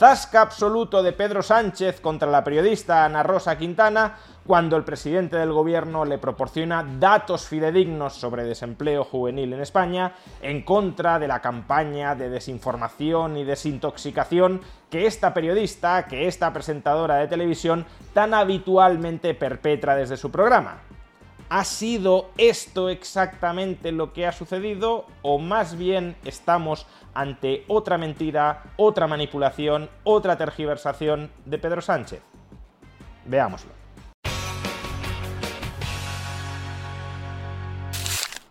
[0.00, 5.52] Zasca absoluto de Pedro Sánchez contra la periodista Ana Rosa Quintana cuando el presidente del
[5.52, 12.14] gobierno le proporciona datos fidedignos sobre desempleo juvenil en España en contra de la campaña
[12.14, 19.96] de desinformación y desintoxicación que esta periodista, que esta presentadora de televisión tan habitualmente perpetra
[19.96, 20.80] desde su programa.
[21.52, 28.62] ¿Ha sido esto exactamente lo que ha sucedido o más bien estamos ante otra mentira,
[28.76, 32.22] otra manipulación, otra tergiversación de Pedro Sánchez?
[33.24, 33.72] Veámoslo.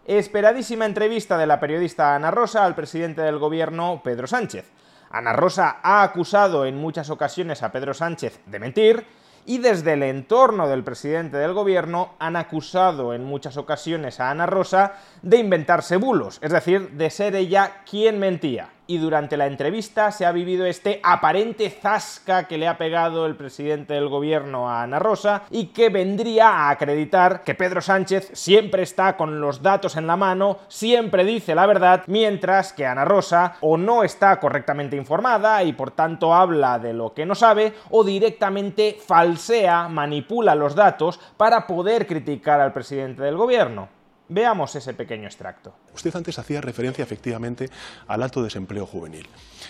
[0.05, 4.69] Esperadísima entrevista de la periodista Ana Rosa al presidente del gobierno, Pedro Sánchez.
[5.09, 9.05] Ana Rosa ha acusado en muchas ocasiones a Pedro Sánchez de mentir
[9.49, 14.45] y desde el entorno del presidente del gobierno han acusado en muchas ocasiones a Ana
[14.45, 20.11] Rosa de inventarse bulos, es decir, de ser ella quien mentía y durante la entrevista
[20.11, 24.81] se ha vivido este aparente zasca que le ha pegado el presidente del gobierno a
[24.81, 29.95] Ana Rosa y que vendría a acreditar que Pedro Sánchez siempre está con los datos
[29.95, 34.95] en la mano, siempre dice la verdad, mientras que Ana Rosa o no está correctamente
[34.95, 40.73] informada y por tanto habla de lo que no sabe o directamente falsea, manipula los
[40.73, 43.98] datos para poder criticar al presidente del gobierno.
[44.29, 45.73] Veamos ese pequeño extracto.
[45.93, 47.65] Usted antes hacía referencia efectivamente
[48.07, 49.27] al alto desempleo juvenil.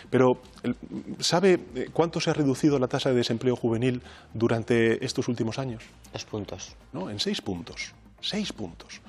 [0.09, 0.41] Pero,
[1.19, 4.01] ¿sabe eh, cuánto se ha reducido la tasa de desempleo juvenil
[4.33, 5.83] durante estos últimos años?
[6.11, 6.75] Dos puntos.
[6.91, 7.94] No, en seis puntos.
[8.19, 9.01] Seis puntos.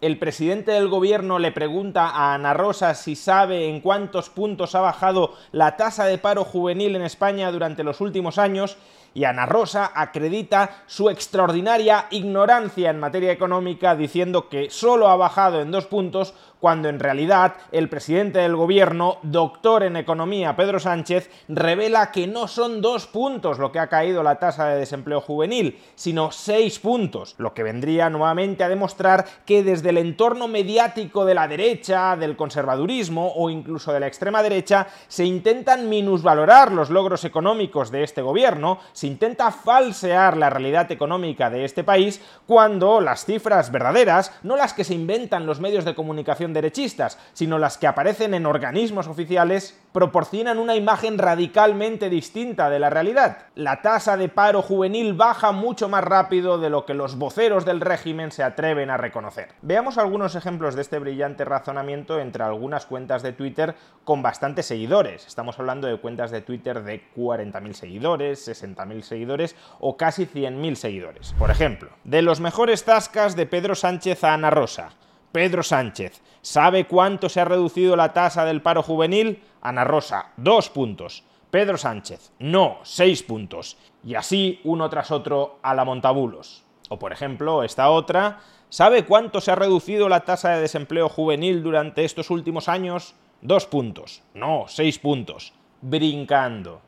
[0.00, 4.80] El presidente del gobierno le pregunta a Ana Rosa si sabe en cuántos puntos ha
[4.80, 8.78] bajado la tasa de paro juvenil en España durante los últimos años
[9.14, 15.60] y Ana Rosa acredita su extraordinaria ignorancia en materia económica diciendo que solo ha bajado
[15.60, 21.30] en dos puntos cuando en realidad el presidente del gobierno, doctor en economía Pedro Sánchez,
[21.48, 25.80] revela que no son dos puntos lo que ha caído la tasa de desempleo juvenil,
[25.94, 31.34] sino seis puntos, lo que vendría nuevamente a demostrar que desde el entorno mediático de
[31.34, 37.24] la derecha, del conservadurismo o incluso de la extrema derecha, se intentan minusvalorar los logros
[37.24, 43.24] económicos de este gobierno, se intenta falsear la realidad económica de este país cuando las
[43.24, 47.86] cifras verdaderas, no las que se inventan los medios de comunicación derechistas, sino las que
[47.86, 53.38] aparecen en organismos oficiales, proporcionan una imagen radicalmente distinta de la realidad.
[53.54, 57.80] La tasa de paro juvenil baja mucho más rápido de lo que los voceros del
[57.80, 59.48] régimen se atreven a reconocer.
[59.62, 63.74] Veamos algunos ejemplos de este brillante razonamiento entre algunas cuentas de Twitter
[64.04, 65.26] con bastantes seguidores.
[65.26, 71.34] Estamos hablando de cuentas de Twitter de 40.000 seguidores, 60.000 seguidores o casi 100.000 seguidores.
[71.38, 74.90] Por ejemplo, de los mejores tascas de Pedro Sánchez a Ana Rosa.
[75.32, 79.42] Pedro Sánchez, ¿sabe cuánto se ha reducido la tasa del paro juvenil?
[79.62, 81.22] Ana Rosa, dos puntos.
[81.50, 83.76] Pedro Sánchez, no, seis puntos.
[84.04, 86.64] Y así uno tras otro a la montabulos.
[86.88, 91.62] O por ejemplo, esta otra, ¿sabe cuánto se ha reducido la tasa de desempleo juvenil
[91.62, 93.14] durante estos últimos años?
[93.40, 94.22] Dos puntos.
[94.34, 95.52] No, seis puntos.
[95.80, 96.80] Brincando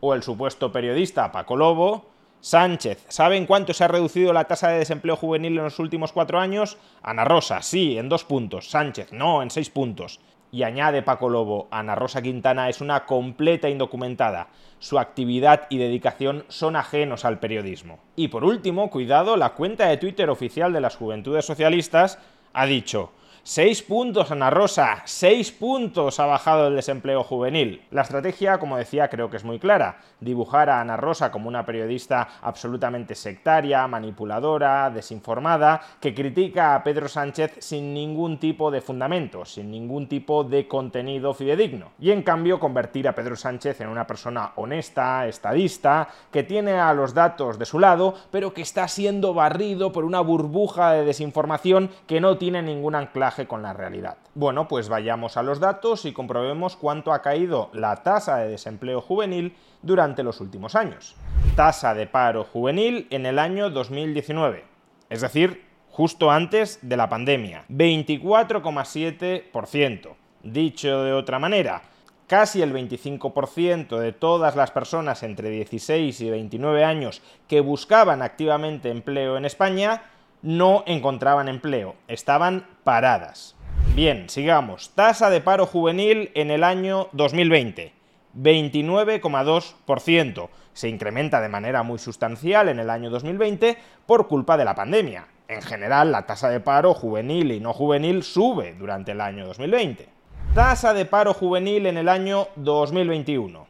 [0.00, 2.06] o el supuesto periodista Paco Lobo,
[2.40, 6.38] Sánchez, ¿saben cuánto se ha reducido la tasa de desempleo juvenil en los últimos cuatro
[6.38, 6.78] años?
[7.02, 8.70] Ana Rosa, sí, en dos puntos.
[8.70, 10.20] Sánchez, no, en seis puntos.
[10.52, 14.48] Y añade Paco Lobo, Ana Rosa Quintana es una completa indocumentada.
[14.78, 17.98] Su actividad y dedicación son ajenos al periodismo.
[18.14, 22.18] Y por último, cuidado, la cuenta de Twitter oficial de las Juventudes Socialistas
[22.52, 23.10] ha dicho,
[23.48, 27.80] Seis puntos, Ana Rosa, seis puntos ha bajado el desempleo juvenil.
[27.92, 30.00] La estrategia, como decía, creo que es muy clara.
[30.18, 37.06] Dibujar a Ana Rosa como una periodista absolutamente sectaria, manipuladora, desinformada, que critica a Pedro
[37.06, 41.92] Sánchez sin ningún tipo de fundamento, sin ningún tipo de contenido fidedigno.
[42.00, 46.92] Y en cambio convertir a Pedro Sánchez en una persona honesta, estadista, que tiene a
[46.94, 51.90] los datos de su lado, pero que está siendo barrido por una burbuja de desinformación
[52.08, 54.16] que no tiene ningún anclaje con la realidad.
[54.34, 59.02] Bueno, pues vayamos a los datos y comprobemos cuánto ha caído la tasa de desempleo
[59.02, 61.14] juvenil durante los últimos años.
[61.54, 64.64] Tasa de paro juvenil en el año 2019,
[65.10, 70.14] es decir, justo antes de la pandemia, 24,7%.
[70.42, 71.82] Dicho de otra manera,
[72.26, 78.90] casi el 25% de todas las personas entre 16 y 29 años que buscaban activamente
[78.90, 80.02] empleo en España
[80.46, 83.56] no encontraban empleo, estaban paradas.
[83.96, 84.92] Bien, sigamos.
[84.94, 87.92] Tasa de paro juvenil en el año 2020.
[88.36, 90.48] 29,2%.
[90.72, 93.76] Se incrementa de manera muy sustancial en el año 2020
[94.06, 95.26] por culpa de la pandemia.
[95.48, 100.08] En general, la tasa de paro juvenil y no juvenil sube durante el año 2020.
[100.54, 103.66] Tasa de paro juvenil en el año 2021,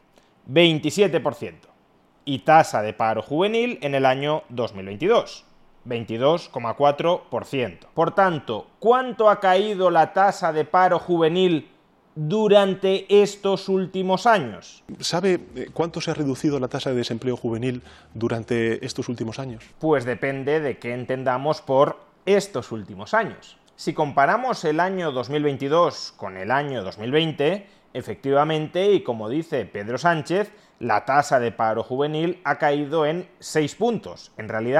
[0.47, 1.55] 27%.
[2.23, 5.46] Y tasa de paro juvenil en el año 2022,
[5.87, 7.77] 22,4%.
[7.93, 11.71] Por tanto, ¿cuánto ha caído la tasa de paro juvenil
[12.15, 14.83] durante estos últimos años?
[14.99, 17.81] ¿Sabe eh, cuánto se ha reducido la tasa de desempleo juvenil
[18.13, 19.63] durante estos últimos años?
[19.79, 23.57] Pues depende de qué entendamos por estos últimos años.
[23.75, 30.51] Si comparamos el año 2022 con el año 2020, efectivamente, y como dice Pedro Sánchez,
[30.79, 34.31] la tasa de paro juvenil ha caído en 6 puntos.
[34.37, 34.79] En realidad,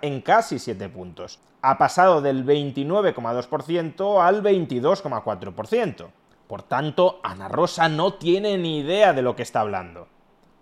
[0.00, 1.38] En casi 7 puntos.
[1.62, 6.06] Ha pasado del 29,2% al 22,4%.
[6.46, 10.08] Por tanto, Ana Rosa no tiene ni idea de lo que está hablando.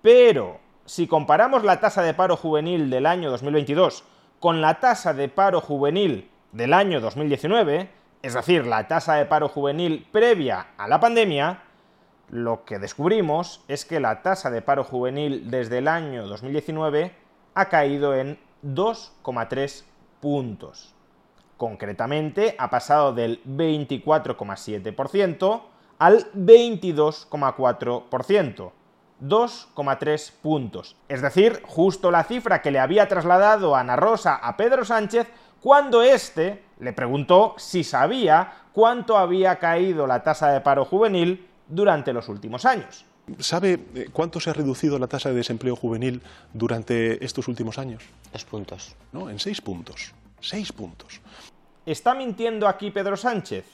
[0.03, 4.05] Pero, si comparamos la tasa de paro juvenil del año 2022
[4.41, 7.91] con la tasa de paro juvenil del año 2019,
[8.23, 11.63] es decir, la tasa de paro juvenil previa a la pandemia,
[12.31, 17.15] lo que descubrimos es que la tasa de paro juvenil desde el año 2019
[17.55, 19.85] ha caído en 2,3
[20.21, 20.95] puntos.
[21.57, 25.63] Concretamente, ha pasado del 24,7%
[25.99, 28.73] al 22,4%.
[29.21, 30.97] 2,3 puntos.
[31.09, 35.29] Es decir, justo la cifra que le había trasladado Ana Rosa a Pedro Sánchez
[35.61, 42.13] cuando éste le preguntó si sabía cuánto había caído la tasa de paro juvenil durante
[42.13, 43.07] los últimos años.
[43.39, 46.21] ¿Sabe eh, cuánto se ha reducido la tasa de desempleo juvenil
[46.53, 48.03] durante estos últimos años?
[48.33, 48.97] Dos puntos.
[49.13, 50.13] No, en seis puntos.
[50.41, 51.21] Seis puntos.
[51.87, 53.65] ¿Está mintiendo aquí Pedro Sánchez?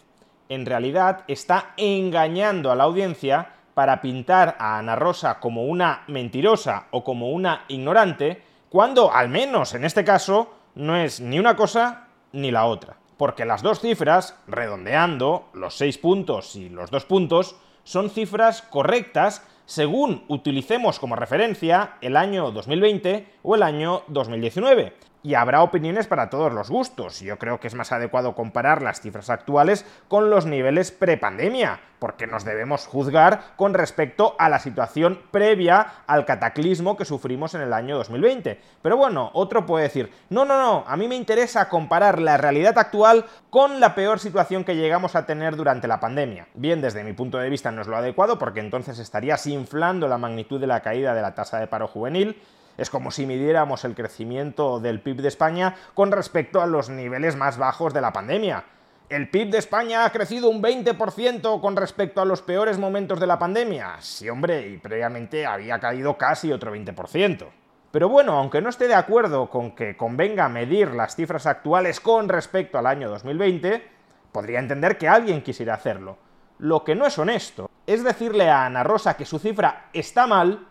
[0.48, 6.86] En realidad está engañando a la audiencia para pintar a Ana Rosa como una mentirosa
[6.90, 12.08] o como una ignorante, cuando, al menos en este caso, no es ni una cosa
[12.32, 12.96] ni la otra.
[13.16, 19.42] Porque las dos cifras, redondeando, los seis puntos y los dos puntos, son cifras correctas
[19.66, 26.30] según utilicemos como referencia el año 2020 o el año 2019 y habrá opiniones para
[26.30, 27.20] todos los gustos.
[27.20, 32.26] Yo creo que es más adecuado comparar las cifras actuales con los niveles prepandemia, porque
[32.26, 37.72] nos debemos juzgar con respecto a la situación previa al cataclismo que sufrimos en el
[37.72, 38.58] año 2020.
[38.80, 42.78] Pero bueno, otro puede decir, no, no, no, a mí me interesa comparar la realidad
[42.78, 46.48] actual con la peor situación que llegamos a tener durante la pandemia.
[46.54, 50.18] Bien, desde mi punto de vista no es lo adecuado, porque entonces estarías inflando la
[50.18, 52.40] magnitud de la caída de la tasa de paro juvenil,
[52.76, 57.36] es como si midiéramos el crecimiento del PIB de España con respecto a los niveles
[57.36, 58.64] más bajos de la pandemia.
[59.08, 63.26] ¿El PIB de España ha crecido un 20% con respecto a los peores momentos de
[63.26, 63.96] la pandemia?
[63.98, 67.48] Sí, hombre, y previamente había caído casi otro 20%.
[67.90, 72.28] Pero bueno, aunque no esté de acuerdo con que convenga medir las cifras actuales con
[72.28, 73.82] respecto al año 2020,
[74.30, 76.16] podría entender que alguien quisiera hacerlo.
[76.58, 80.68] Lo que no es honesto es decirle a Ana Rosa que su cifra está mal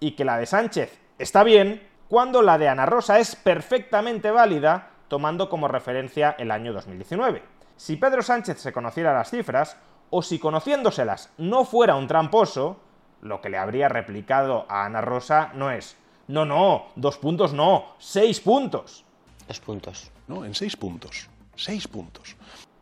[0.00, 4.90] y que la de Sánchez está bien cuando la de Ana Rosa es perfectamente válida
[5.08, 7.42] tomando como referencia el año 2019.
[7.76, 9.76] Si Pedro Sánchez se conociera las cifras,
[10.10, 12.78] o si conociéndoselas no fuera un tramposo,
[13.22, 15.96] lo que le habría replicado a Ana Rosa no es,
[16.28, 19.04] no, no, dos puntos no, seis puntos.
[19.48, 20.10] Dos puntos.
[20.28, 21.28] No, en seis puntos.
[21.56, 22.36] Seis puntos.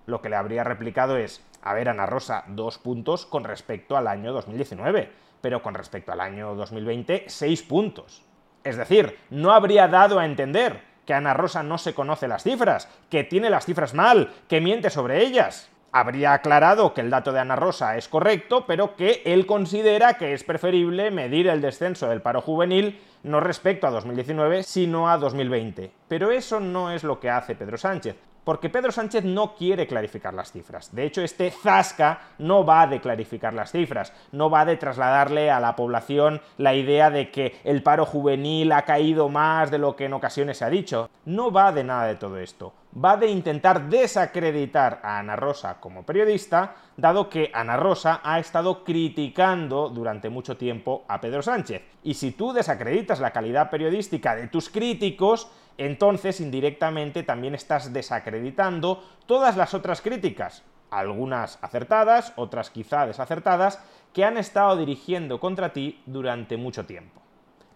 [0.06, 4.06] Lo que le habría replicado es, a ver, Ana Rosa, dos puntos con respecto al
[4.06, 8.22] año 2019, pero con respecto al año 2020, seis puntos.
[8.64, 12.88] Es decir, no habría dado a entender que Ana Rosa no se conoce las cifras,
[13.08, 15.70] que tiene las cifras mal, que miente sobre ellas.
[15.92, 20.34] Habría aclarado que el dato de Ana Rosa es correcto, pero que él considera que
[20.34, 25.90] es preferible medir el descenso del paro juvenil no respecto a 2019, sino a 2020.
[26.06, 30.34] Pero eso no es lo que hace Pedro Sánchez porque Pedro Sánchez no quiere clarificar
[30.34, 30.94] las cifras.
[30.94, 35.60] De hecho, este zasca no va de clarificar las cifras, no va de trasladarle a
[35.60, 40.06] la población la idea de que el paro juvenil ha caído más de lo que
[40.06, 41.10] en ocasiones se ha dicho.
[41.24, 42.72] No va de nada de todo esto.
[42.92, 48.82] Va de intentar desacreditar a Ana Rosa como periodista, dado que Ana Rosa ha estado
[48.82, 51.82] criticando durante mucho tiempo a Pedro Sánchez.
[52.02, 55.48] Y si tú desacreditas la calidad periodística de tus críticos,
[55.80, 63.82] entonces indirectamente también estás desacreditando todas las otras críticas, algunas acertadas, otras quizá desacertadas,
[64.12, 67.22] que han estado dirigiendo contra ti durante mucho tiempo.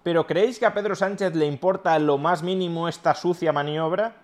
[0.02, 4.16] ¿Pero creéis que a Pedro Sánchez le importa lo más mínimo esta sucia maniobra?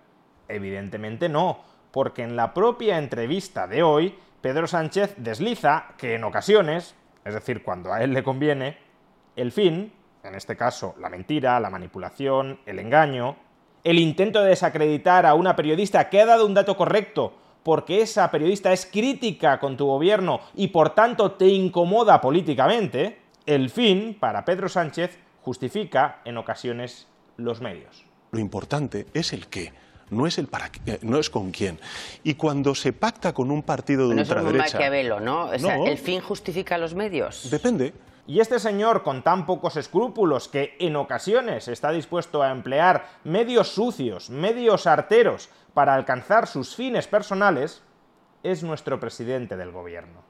[0.47, 1.61] Evidentemente no,
[1.91, 6.93] porque en la propia entrevista de hoy, Pedro Sánchez desliza que en ocasiones,
[7.25, 8.77] es decir, cuando a él le conviene,
[9.35, 9.91] el fin,
[10.23, 13.37] en este caso la mentira, la manipulación, el engaño,
[13.83, 17.33] el intento de desacreditar a una periodista que ha dado un dato correcto
[17.63, 23.69] porque esa periodista es crítica con tu gobierno y por tanto te incomoda políticamente, el
[23.69, 27.07] fin, para Pedro Sánchez, justifica en ocasiones
[27.37, 28.05] los medios.
[28.31, 29.73] Lo importante es el qué
[30.11, 31.79] no es el para qué, no es con quién.
[32.23, 34.65] Y cuando se pacta con un partido de ultraderecha...
[34.65, 35.45] Es Maquiavelo, ¿no?
[35.45, 37.49] O sea, ¿el fin justifica los medios?
[37.49, 37.93] Depende.
[38.31, 43.67] Y este señor con tan pocos escrúpulos que en ocasiones está dispuesto a emplear medios
[43.67, 47.83] sucios, medios arteros para alcanzar sus fines personales,
[48.41, 50.23] es nuestro presidente del gobierno.